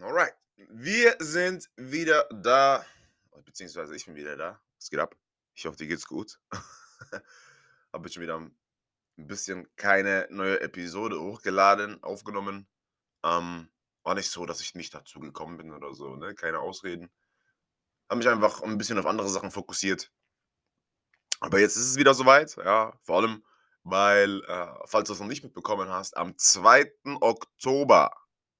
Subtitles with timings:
[0.00, 0.34] Alright.
[0.56, 2.84] Wir sind wieder da.
[3.44, 4.60] Beziehungsweise ich bin wieder da.
[4.76, 5.14] Was geht ab?
[5.54, 6.40] Ich hoffe, dir geht's gut.
[7.92, 8.56] Habe ich schon wieder ein
[9.16, 12.66] bisschen keine neue Episode hochgeladen, aufgenommen.
[13.24, 13.68] Ähm,
[14.02, 16.34] war nicht so, dass ich nicht dazu gekommen bin oder so, ne?
[16.34, 17.10] Keine Ausreden.
[18.08, 20.10] Habe mich einfach ein bisschen auf andere Sachen fokussiert.
[21.40, 22.98] Aber jetzt ist es wieder soweit, ja.
[23.02, 23.44] Vor allem,
[23.84, 26.92] weil, äh, falls du es noch nicht mitbekommen hast, am 2.
[27.20, 28.10] Oktober,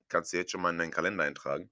[0.08, 1.70] kannst du jetzt schon mal in deinen Kalender eintragen,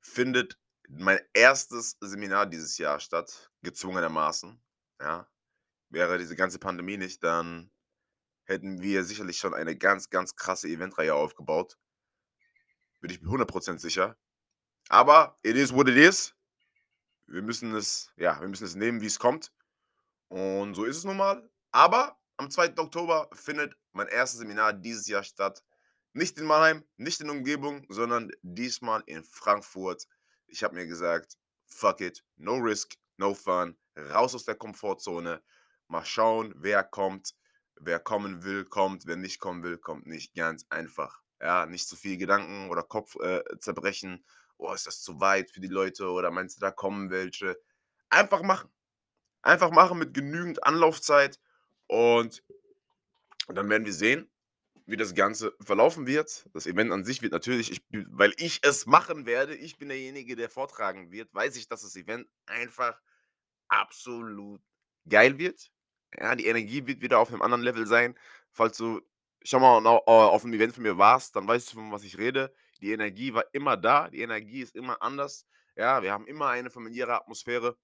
[0.00, 0.58] findet
[0.88, 4.60] mein erstes Seminar dieses Jahr statt, gezwungenermaßen.
[5.00, 5.28] Ja.
[5.88, 7.70] Wäre diese ganze Pandemie nicht, dann
[8.44, 11.78] hätten wir sicherlich schon eine ganz, ganz krasse Eventreihe aufgebaut.
[13.00, 14.16] Bin ich mir 100% sicher.
[14.88, 16.34] Aber it is what it is.
[17.26, 19.52] Wir müssen es, ja, wir müssen es nehmen, wie es kommt.
[20.28, 21.48] Und so ist es nun mal.
[21.70, 22.78] Aber am 2.
[22.78, 25.62] Oktober findet mein erstes Seminar dieses Jahr statt.
[26.14, 30.06] Nicht in Mannheim, nicht in Umgebung, sondern diesmal in Frankfurt.
[30.46, 35.42] Ich habe mir gesagt, fuck it, no risk, no fun, raus aus der Komfortzone.
[35.88, 37.34] Mal schauen, wer kommt.
[37.76, 39.06] Wer kommen will, kommt.
[39.06, 40.34] Wer nicht kommen will, kommt nicht.
[40.34, 41.22] Ganz einfach.
[41.40, 44.24] Ja, nicht zu viel Gedanken oder Kopf äh, zerbrechen.
[44.58, 47.58] Oh, ist das zu weit für die Leute oder meinst du, da kommen welche?
[48.10, 48.70] Einfach machen.
[49.42, 51.40] Einfach machen mit genügend Anlaufzeit
[51.88, 52.44] und
[53.48, 54.31] dann werden wir sehen,
[54.86, 56.48] wie das Ganze verlaufen wird.
[56.52, 60.36] Das Event an sich wird natürlich, ich, weil ich es machen werde, ich bin derjenige,
[60.36, 63.00] der vortragen wird, weiß ich, dass das Event einfach
[63.68, 64.60] absolut
[65.08, 65.70] geil wird.
[66.18, 68.18] Ja, die Energie wird wieder auf einem anderen Level sein.
[68.50, 69.00] Falls du
[69.42, 72.54] schon mal auf einem Event von mir warst, dann weißt du, von was ich rede.
[72.80, 75.46] Die Energie war immer da, die Energie ist immer anders.
[75.76, 77.78] Ja, wir haben immer eine familiäre Atmosphäre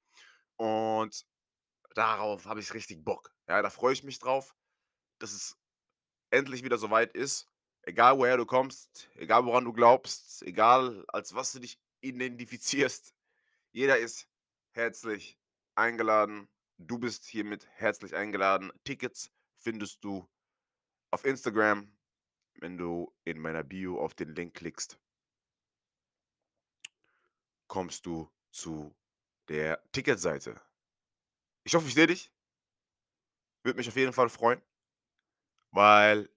[0.56, 1.24] und
[1.94, 3.32] darauf habe ich richtig Bock.
[3.48, 4.54] Ja, da freue ich mich drauf,
[5.18, 5.56] dass es
[6.30, 7.48] endlich wieder so weit ist.
[7.82, 13.14] Egal woher du kommst, egal woran du glaubst, egal als was du dich identifizierst,
[13.72, 14.28] jeder ist
[14.72, 15.38] herzlich
[15.74, 16.48] eingeladen.
[16.76, 18.72] Du bist hiermit herzlich eingeladen.
[18.84, 20.28] Tickets findest du
[21.10, 21.90] auf Instagram,
[22.60, 24.98] wenn du in meiner Bio auf den Link klickst.
[27.66, 28.94] Kommst du zu
[29.48, 30.60] der Ticketseite.
[31.64, 32.30] Ich hoffe, ich sehe dich.
[33.62, 34.62] Würde mich auf jeden Fall freuen,
[35.72, 36.28] weil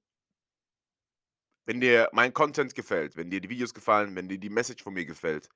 [1.68, 4.94] wenn dir mein Content gefällt, wenn dir die Videos gefallen, wenn dir die Message von
[4.94, 5.48] mir gefällt,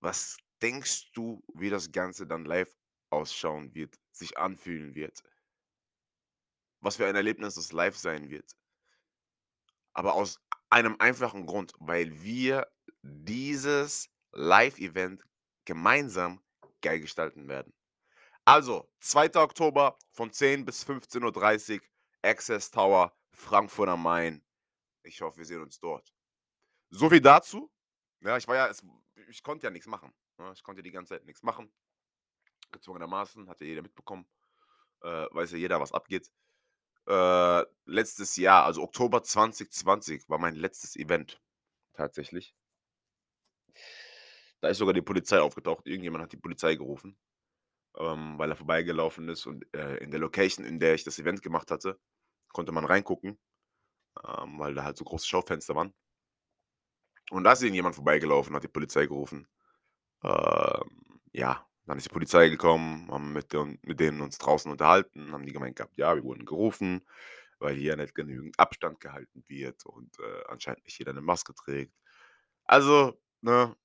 [0.00, 2.74] was denkst du, wie das Ganze dann live
[3.10, 5.22] ausschauen wird, sich anfühlen wird?
[6.82, 8.52] Was für ein Erlebnis das live sein wird?
[9.96, 10.40] Aber aus
[10.70, 12.66] einem einfachen Grund, weil wir
[13.02, 15.22] dieses Live-Event
[15.64, 16.42] gemeinsam
[16.82, 17.72] geil gestalten werden.
[18.44, 19.42] Also, 2.
[19.42, 21.88] Oktober von 10 bis 15:30 Uhr,
[22.24, 24.42] Access Tower, Frankfurt am Main.
[25.02, 26.12] Ich hoffe, wir sehen uns dort.
[26.90, 27.70] So viel dazu.
[28.20, 28.82] Ja, ich war ja, es,
[29.28, 30.12] ich konnte ja nichts machen.
[30.38, 30.50] Ne?
[30.54, 31.70] Ich konnte die ganze Zeit nichts machen.
[32.72, 34.26] Gezwungenermaßen, hat ja jeder mitbekommen.
[35.02, 36.30] Äh, weiß ja jeder, was abgeht.
[37.06, 41.42] Äh, letztes Jahr, also Oktober 2020, war mein letztes Event.
[41.92, 42.56] Tatsächlich.
[44.60, 45.86] Da ist sogar die Polizei aufgetaucht.
[45.86, 47.18] Irgendjemand hat die Polizei gerufen
[47.98, 51.42] ähm, weil er vorbeigelaufen ist und äh, in der Location, in der ich das Event
[51.42, 51.98] gemacht hatte,
[52.54, 53.38] konnte man reingucken,
[54.24, 55.94] ähm, weil da halt so große Schaufenster waren.
[57.30, 59.48] Und da ist irgendjemand vorbeigelaufen, hat die Polizei gerufen.
[60.24, 65.32] Ähm, ja, dann ist die Polizei gekommen, haben mit, den, mit denen uns draußen unterhalten,
[65.32, 67.06] haben die gemeint gehabt, ja, wir wurden gerufen,
[67.58, 71.94] weil hier nicht genügend Abstand gehalten wird und äh, anscheinend nicht jeder eine Maske trägt.
[72.66, 73.76] Also, ne,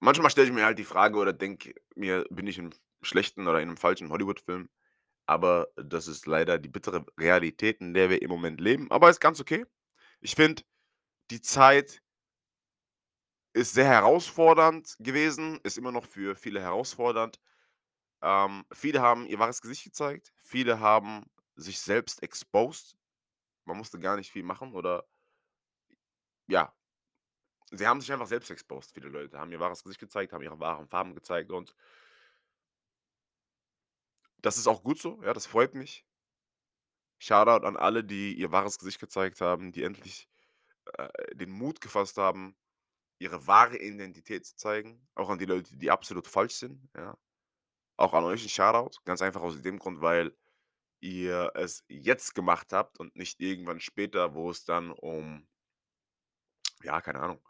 [0.00, 2.70] Manchmal stelle ich mir halt die Frage oder denke mir, bin ich im
[3.02, 4.68] schlechten oder in einem falschen Hollywood-Film?
[5.26, 8.90] Aber das ist leider die bittere Realität, in der wir im Moment leben.
[8.90, 9.66] Aber ist ganz okay.
[10.20, 10.62] Ich finde,
[11.30, 12.02] die Zeit
[13.52, 17.40] ist sehr herausfordernd gewesen, ist immer noch für viele herausfordernd.
[18.22, 21.26] Ähm, viele haben ihr wahres Gesicht gezeigt, viele haben
[21.56, 22.96] sich selbst exposed.
[23.64, 25.04] Man musste gar nicht viel machen oder
[26.48, 26.72] ja,
[27.70, 30.60] Sie haben sich einfach selbst exposed, viele Leute, haben ihr wahres Gesicht gezeigt, haben ihre
[30.60, 31.74] wahren Farben gezeigt und
[34.46, 36.02] das ist auch gut so, ja, das freut mich.
[37.18, 40.28] Shoutout an alle, die ihr wahres Gesicht gezeigt haben, die endlich,
[40.98, 42.56] äh, den Mut gefasst haben,
[43.18, 45.08] ihre wahre Identität zu zeigen.
[45.16, 47.16] Auch an die Leute, die absolut falsch sind, ja.
[47.98, 50.36] Auch an euch 'n Shoutout, ganz einfach aus dem Grund, weil
[51.00, 55.46] ihr es jetzt gemacht habt und nicht irgendwann später, wo es dann um
[56.82, 57.40] ja, keine Ahnung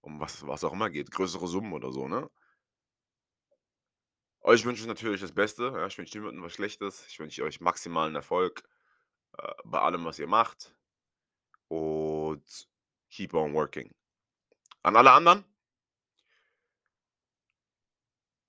[0.00, 2.30] um was was auch immer geht, größere Summen oder so, ne?
[4.48, 7.04] Euch wünsche ich natürlich das Beste, ja, ich wünsche niemandem was Schlechtes.
[7.06, 8.62] Ich wünsche euch maximalen Erfolg,
[9.38, 10.74] äh, bei allem, was ihr macht
[11.68, 12.44] und
[13.10, 13.90] keep on working.
[14.82, 15.44] An alle anderen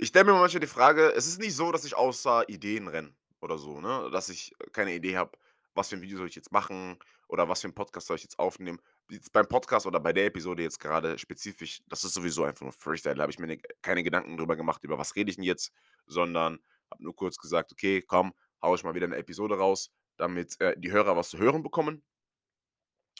[0.01, 3.13] ich stelle mir manchmal die Frage es ist nicht so, dass ich außer Ideen renne
[3.41, 4.09] oder so, ne?
[4.13, 5.37] Dass ich keine Idee habe,
[5.75, 6.97] was für 'n Video soll ich jetzt machen
[7.29, 8.79] oder was für 'n Podcast soll ich jetzt aufnehmen.
[9.11, 12.73] Jetzt beim Podcast oder bei der Episode jetzt gerade spezifisch, das ist sowieso einfach nur
[12.73, 13.15] Freestyle.
[13.15, 15.73] Da habe ich mir ne keine Gedanken drüber gemacht, über was rede ich 'n jetzt,
[16.07, 16.59] sondern
[16.91, 18.33] habe nur kurz gesagt: „Okay, komm,
[18.63, 22.01] haue ich mal wieder 'ne Episode raus, damit, äh, die Hörer was zu hören bekommen.“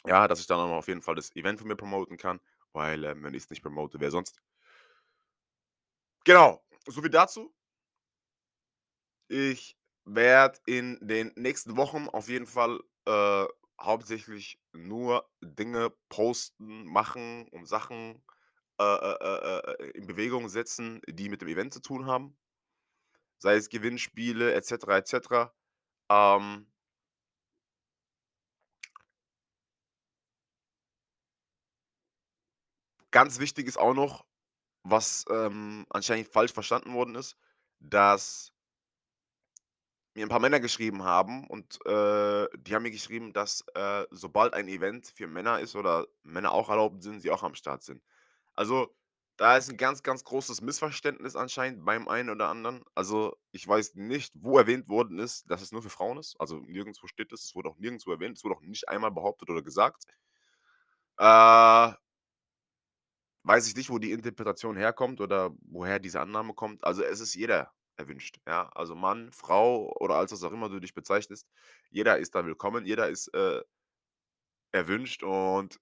[0.06, 2.40] Ja, dass ich dann auch noch auf jeden Fall das Event von mir promoten kann,
[2.72, 4.40] weil, ähm, wenn ich's nicht promote, wer sonst?
[6.26, 7.52] Genau, so viel dazu.
[9.32, 13.44] Ich werde in den nächsten Wochen auf jeden Fall, äh,
[13.82, 18.22] hauptsächlich nur Dinge posten, machen und Sachen,
[18.80, 22.36] äh, äh, äh, äh, in Bewegung setzen, die mit dem Event zu tun haben.
[23.42, 25.54] Sei es Gewinnspiele et cetera, et cetera.
[26.10, 26.66] Ähm
[33.12, 34.24] Ganz wichtig ist auch noch,
[34.84, 37.36] was, ähm, anscheinend falsch verstanden worden ist,
[37.80, 38.52] dass
[40.14, 44.54] mir 'n paar Männer geschrieben haben und, äh, die haben mir geschrieben, dass, äh, sobald
[44.54, 48.02] ein Event für Männer ist oder Männer auch erlaubt sind, sie auch am Start sind.
[48.54, 48.94] Also,
[49.38, 52.82] da ist 'n ganz, ganz großes Missverständnis anscheinend beim einen oder anderen.
[52.94, 56.36] Also, ich weiß nicht, wo erwähnt worden ist, dass es nur für Frauen ist.
[56.40, 57.44] Also, nirgendswo steht das.
[57.44, 58.36] Es wurde auch nirgendwo erwähnt.
[58.38, 60.04] Es wurde auch nicht einmal behauptet oder gesagt.
[61.18, 61.92] Äh
[63.44, 66.84] weiß ich nicht, wo die Interpretation herkommt oder woher diese Annahme kommt.
[66.84, 68.68] Also, es ist jeder erwünscht, ja?
[68.74, 71.48] Also, Mann, Frau oder als was auch immer du dich bezeichnest.
[71.90, 72.86] Jeder ist da willkommen.
[72.86, 73.62] Jeder ist, äh
[74.74, 75.80] erwünscht und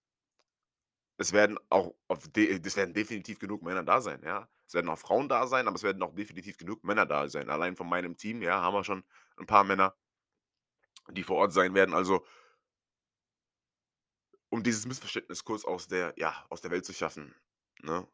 [1.21, 4.49] es werden auch es werden definitiv genug Männer da sein, ja?
[4.67, 7.49] Es werden auch Frauen da sein, aber es werden auch definitiv genug Männer da sein.
[7.51, 9.03] Allein von meinem Team, ja, haben wir schon
[9.39, 9.95] 'n paar Männer
[11.11, 11.95] die vor Ort sein werden.
[11.95, 12.25] Also
[14.53, 17.35] um dieses Missverständnis kurz aus der ja, aus der Welt zu schaffen,
[17.83, 18.09] ne?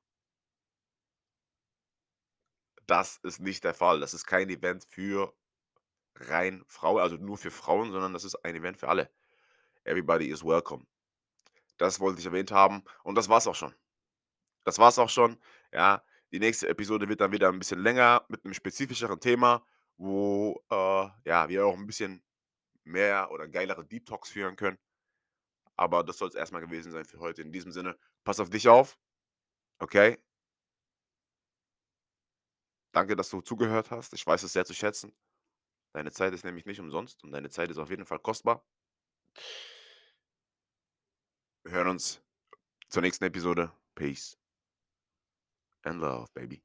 [2.89, 4.01] Das ist nicht der Fall.
[4.01, 5.35] Das ist kein Event für
[6.17, 9.11] rein Frau also, nur für Frauen, sondern das ist ein Event für alle.
[9.85, 10.87] Everybody is welcome.
[11.79, 13.75] Das wollte ich erwähnt haben und das war's auch schon.
[14.65, 15.39] Das war's auch schon,
[15.73, 16.05] ja.
[16.33, 19.65] Die nächste Episode wird dann wieder 'n bisschen länger mit 'nem spezifischeren Thema,
[19.99, 22.25] wo, äh, ja, wir auch 'n bisschen
[22.85, 24.79] mehr oder geilere Deep Talks führen können.
[25.79, 27.43] Aber das soll's erst mal gewesen sein für heute.
[27.43, 28.99] In diesem Sinne, pass auf dich auf,
[29.81, 30.19] okay?
[32.95, 34.15] Danke, dass du zugehört hast.
[34.15, 35.13] Ich weiß es sehr zu schätzen.
[35.93, 38.65] Deine Zeit ist nämlich nicht umsonst und deine Zeit ist auf jeden Fall kostbar.
[41.65, 42.23] Wir hören uns
[42.89, 43.73] zur nächsten Episode.
[43.97, 44.39] Peace
[45.85, 46.63] and love, baby.